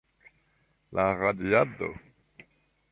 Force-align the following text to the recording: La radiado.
La 0.99 1.05
radiado. 1.13 1.93